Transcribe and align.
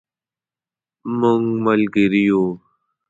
مونږ 1.19 1.43
ملګري 1.65 2.21
یو 2.29 2.43